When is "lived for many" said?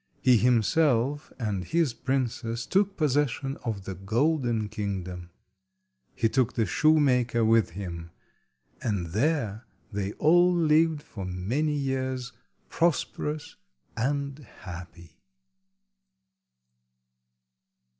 10.51-11.73